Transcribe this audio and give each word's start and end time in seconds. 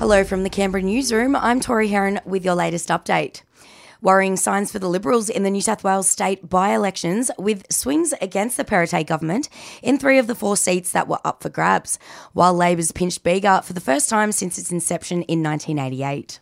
Hello 0.00 0.24
from 0.24 0.44
the 0.44 0.48
Canberra 0.48 0.82
newsroom. 0.82 1.36
I'm 1.36 1.60
Tori 1.60 1.88
Heron 1.88 2.20
with 2.24 2.42
your 2.42 2.54
latest 2.54 2.88
update. 2.88 3.42
Worrying 4.00 4.38
signs 4.38 4.72
for 4.72 4.78
the 4.78 4.88
Liberals 4.88 5.28
in 5.28 5.42
the 5.42 5.50
New 5.50 5.60
South 5.60 5.84
Wales 5.84 6.08
state 6.08 6.48
by 6.48 6.74
elections, 6.74 7.30
with 7.38 7.70
swings 7.70 8.14
against 8.22 8.56
the 8.56 8.64
Perrottet 8.64 9.06
government 9.06 9.50
in 9.82 9.98
three 9.98 10.18
of 10.18 10.26
the 10.26 10.34
four 10.34 10.56
seats 10.56 10.90
that 10.92 11.06
were 11.06 11.20
up 11.22 11.42
for 11.42 11.50
grabs, 11.50 11.98
while 12.32 12.54
Labor's 12.54 12.92
pinched 12.92 13.22
Bega 13.22 13.60
for 13.60 13.74
the 13.74 13.80
first 13.80 14.08
time 14.08 14.32
since 14.32 14.56
its 14.56 14.72
inception 14.72 15.20
in 15.24 15.42
1988. 15.42 16.40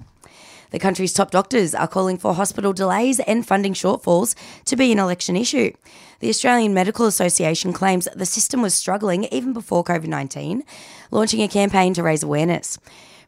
The 0.71 0.79
country's 0.79 1.13
top 1.13 1.31
doctors 1.31 1.75
are 1.75 1.89
calling 1.89 2.19
for 2.19 2.35
hospital 2.35 2.73
delays 2.73 3.21
and 3.21 3.47
funding 3.47 3.73
shortfalls 3.73 4.35
to 4.67 4.77
be 4.77 4.93
an 4.93 4.99
election 4.99 5.37
issue. 5.37 5.73
The 6.21 6.29
Australian 6.29 6.75
Medical 6.75 7.07
Association 7.07 7.73
claims 7.73 8.09
the 8.15 8.27
system 8.27 8.61
was 8.61 8.75
struggling 8.75 9.25
even 9.25 9.53
before 9.53 9.85
COVID 9.85 10.09
19, 10.09 10.65
launching 11.11 11.43
a 11.43 11.49
campaign 11.49 11.95
to 11.95 12.03
raise 12.03 12.23
awareness. 12.23 12.79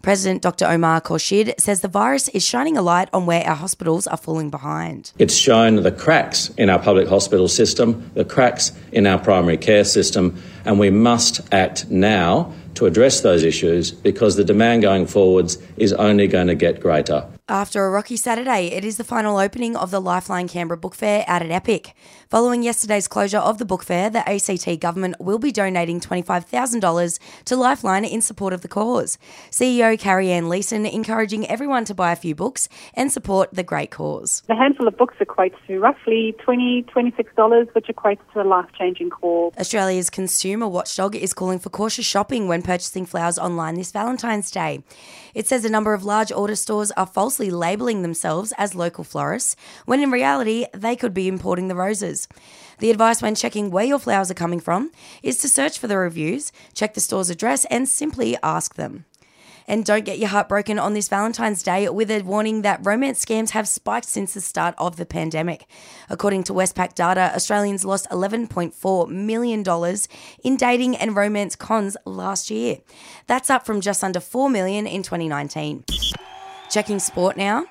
President 0.03 0.41
Dr. 0.41 0.65
Omar 0.65 1.03
Khorshid 1.03 1.61
says 1.61 1.83
the 1.83 1.89
virus 1.89 2.29
is 2.31 2.45
shining 2.45 2.79
a 2.79 2.83
light 2.83 3.11
on 3.13 3.27
where 3.27 3.45
our 3.45 3.55
hospitals 3.55 4.07
are 4.07 4.17
falling 4.17 4.49
behind. 4.49 5.13
It's 5.19 5.35
shown 5.35 5.77
the 5.77 5.93
cracks 5.93 6.49
in 6.57 6.71
our 6.71 6.79
public 6.79 7.07
hospital 7.07 7.49
system, 7.49 8.11
the 8.15 8.25
cracks 8.25 8.73
in 8.93 9.07
our 9.07 9.19
primary 9.19 9.59
care 9.59 9.85
system, 9.85 10.43
and 10.65 10.79
we 10.79 10.91
must 10.91 11.41
act 11.53 11.91
now 11.91 12.53
to 12.75 12.87
address 12.87 13.21
those 13.21 13.43
issues 13.43 13.91
because 13.91 14.37
the 14.37 14.45
demand 14.45 14.83
going 14.83 15.07
forwards 15.07 15.59
is 15.77 15.93
only 15.93 16.27
going 16.27 16.47
to 16.47 16.55
get 16.55 16.81
greater. 16.81 17.27
After 17.51 17.85
a 17.85 17.91
rocky 17.91 18.17
Saturday, 18.17 18.67
it 18.69 18.85
is 18.85 18.97
the 18.97 19.03
final 19.03 19.37
opening 19.37 19.75
of 19.75 19.91
the 19.91 20.01
Lifeline 20.01 20.47
Canberra 20.47 20.79
Book 20.79 20.95
Fair 20.95 21.25
out 21.27 21.43
at 21.43 21.51
Epic. 21.51 21.97
Following 22.29 22.63
yesterday's 22.63 23.09
closure 23.09 23.39
of 23.39 23.59
the 23.59 23.65
book 23.65 23.83
fair, 23.83 24.09
the 24.09 24.21
ACT 24.21 24.79
government 24.79 25.17
will 25.19 25.41
be 25.41 25.51
donating 25.51 25.99
$25,000 25.99 27.19
to 27.47 27.57
Lifeline 27.57 28.05
in 28.05 28.21
support 28.21 28.53
of 28.53 28.61
the 28.61 28.69
cause. 28.69 29.19
CEO 29.51 29.99
Carrie 29.99 30.31
Ann 30.31 30.49
Leeson 30.49 30.87
encouraging 30.87 31.45
everyone 31.49 31.85
to 31.87 31.93
buy 31.93 32.13
a 32.13 32.17
few 32.17 32.37
books 32.37 32.69
and 32.95 33.11
support 33.11 33.53
the 33.53 33.65
great 33.65 33.91
cause. 33.91 34.45
The 34.47 34.55
handful 34.55 34.87
of 34.87 34.97
books 34.97 35.17
equates 35.21 35.57
to 35.67 35.81
roughly 35.81 36.37
$20, 36.47 36.89
$26, 36.89 37.75
which 37.75 37.87
equates 37.87 38.21
to 38.33 38.43
a 38.43 38.45
life 38.45 38.69
changing 38.79 39.11
cause. 39.11 39.53
Australia's 39.59 40.09
consumer 40.09 40.69
watchdog 40.69 41.17
is 41.17 41.35
calling 41.35 41.59
for 41.59 41.71
cautious 41.71 42.07
shopping 42.07 42.47
when 42.47 42.63
purchasing 42.63 43.07
flowers 43.07 43.41
online 43.41 43.75
this 43.75 43.91
Valentine's 43.91 44.53
Day. 44.53 44.85
It 45.35 45.49
says 45.49 45.65
a 45.65 45.69
number 45.69 45.95
of 45.95 46.05
large 46.05 46.31
order 46.31 46.55
stores 46.55 46.93
are 46.93 47.07
falsely 47.07 47.40
labelling 47.49 48.03
themselves 48.03 48.53
as 48.59 48.75
local 48.75 49.05
florists, 49.05 49.55
when 49.87 50.03
in 50.03 50.11
reality, 50.11 50.67
they 50.75 50.97
could 50.97 51.15
be 51.15 51.29
importing 51.29 51.69
the 51.69 51.77
roses. 51.77 52.27
The 52.81 52.91
advice 52.91 53.23
when 53.23 53.37
checking 53.37 53.71
where 53.71 53.85
your 53.85 54.01
flowers 54.01 54.33
are 54.33 54.35
coming 54.35 54.59
from 54.59 54.91
is 55.23 55.39
to 55.39 55.49
search 55.49 55.79
for 55.79 55.87
the 55.87 55.97
reviews, 55.97 56.51
check 56.75 56.95
the 56.95 57.01
store's 57.01 57.31
address, 57.31 57.65
and 57.67 57.89
simply 57.89 58.37
ask 58.43 58.75
them. 58.75 59.05
And 59.71 59.85
don't 59.85 60.05
get 60.05 60.19
your 60.19 60.31
heart 60.31 60.49
broken 60.49 60.81
on 60.81 60.95
this 60.95 61.07
Valentine's 61.07 61.63
Day 61.63 61.89
with 61.89 62.11
a 62.11 62.23
warning 62.23 62.63
that 62.63 62.85
romance 62.85 63.25
scams 63.25 63.51
have 63.51 63.69
spiked 63.69 64.09
since 64.09 64.35
the 64.35 64.41
start 64.41 64.75
of 64.79 64.97
the 64.97 65.07
pandemic. 65.07 65.67
According 66.09 66.43
to 66.45 66.53
Westpac 66.53 66.97
data, 66.97 67.31
Australians 67.37 67.85
lost 67.85 68.11
$11.4 68.11 69.09
million 69.09 69.65
in 70.43 70.57
dating 70.57 70.97
and 70.97 71.15
romance 71.15 71.55
cons 71.55 71.97
last 72.05 72.51
year. 72.51 72.79
That's 73.29 73.49
up 73.49 73.65
from 73.65 73.81
just 73.81 74.03
under 74.03 74.19
4 74.19 74.51
million 74.51 74.89
in 74.89 75.05
2019. 75.05 75.85
Checking 76.71 77.01
sport 77.01 77.37
now. 77.37 77.65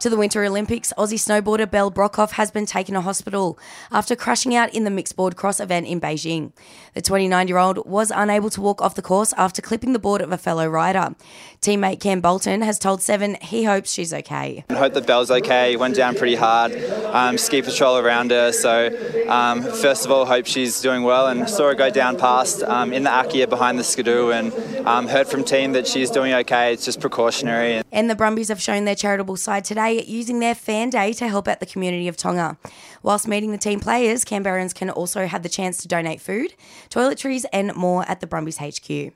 To 0.00 0.08
the 0.08 0.16
Winter 0.16 0.44
Olympics, 0.44 0.92
Aussie 0.96 1.18
snowboarder 1.18 1.68
Belle 1.68 1.90
Brockhoff 1.90 2.30
has 2.32 2.52
been 2.52 2.66
taken 2.66 2.94
to 2.94 3.00
hospital 3.00 3.58
after 3.90 4.14
crashing 4.14 4.54
out 4.54 4.72
in 4.72 4.84
the 4.84 4.90
mixed 4.90 5.16
board 5.16 5.34
cross 5.34 5.58
event 5.58 5.88
in 5.88 6.00
Beijing. 6.00 6.52
The 6.94 7.02
29 7.02 7.48
year 7.48 7.58
old 7.58 7.84
was 7.84 8.12
unable 8.14 8.48
to 8.50 8.60
walk 8.60 8.80
off 8.80 8.94
the 8.94 9.02
course 9.02 9.32
after 9.36 9.60
clipping 9.60 9.94
the 9.94 9.98
board 9.98 10.20
of 10.20 10.30
a 10.30 10.38
fellow 10.38 10.68
rider. 10.68 11.16
Teammate 11.62 11.98
Cam 11.98 12.20
Bolton 12.20 12.62
has 12.62 12.78
told 12.78 13.02
Seven 13.02 13.36
he 13.42 13.64
hopes 13.64 13.90
she's 13.90 14.14
okay. 14.14 14.64
I 14.70 14.74
hope 14.74 14.94
that 14.94 15.04
Belle's 15.04 15.32
okay. 15.32 15.74
Went 15.74 15.96
down 15.96 16.14
pretty 16.14 16.36
hard. 16.36 16.76
Um, 17.06 17.36
ski 17.36 17.60
patrol 17.60 17.98
around 17.98 18.30
her. 18.30 18.52
So, 18.52 19.26
um, 19.28 19.62
first 19.62 20.04
of 20.04 20.12
all, 20.12 20.26
hope 20.26 20.46
she's 20.46 20.80
doing 20.80 21.02
well 21.02 21.26
and 21.26 21.50
saw 21.50 21.70
her 21.70 21.74
go 21.74 21.90
down 21.90 22.16
past 22.16 22.62
um, 22.62 22.92
in 22.92 23.02
the 23.02 23.10
akja 23.10 23.48
behind 23.48 23.80
the 23.80 23.84
skidoo 23.84 24.30
and 24.30 24.52
um, 24.86 25.08
heard 25.08 25.26
from 25.26 25.42
team 25.42 25.72
that 25.72 25.88
she's 25.88 26.08
doing 26.08 26.32
okay. 26.34 26.72
It's 26.72 26.84
just 26.84 27.00
precautionary. 27.00 27.82
And 27.90 28.08
the 28.08 28.14
Brumbies 28.14 28.46
have 28.46 28.62
shown 28.62 28.84
their 28.84 28.94
charitable 28.94 29.36
side 29.36 29.64
today 29.64 29.87
using 29.90 30.40
their 30.40 30.54
fan 30.54 30.90
day 30.90 31.12
to 31.14 31.28
help 31.28 31.48
out 31.48 31.60
the 31.60 31.66
community 31.66 32.08
of 32.08 32.16
Tonga. 32.16 32.56
Whilst 33.02 33.28
meeting 33.28 33.52
the 33.52 33.58
team 33.58 33.80
players, 33.80 34.24
Canberrans 34.24 34.74
can 34.74 34.90
also 34.90 35.26
have 35.26 35.42
the 35.42 35.48
chance 35.48 35.78
to 35.78 35.88
donate 35.88 36.20
food, 36.20 36.54
toiletries, 36.90 37.44
and 37.52 37.74
more 37.74 38.08
at 38.08 38.20
the 38.20 38.26
Brumbies 38.26 38.58
HQ. 38.58 39.12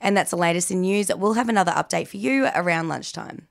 And 0.00 0.16
that's 0.16 0.30
the 0.30 0.36
latest 0.36 0.70
in 0.70 0.80
news. 0.80 1.10
We'll 1.14 1.34
have 1.34 1.48
another 1.48 1.72
update 1.72 2.08
for 2.08 2.16
you 2.16 2.48
around 2.54 2.88
lunchtime. 2.88 3.46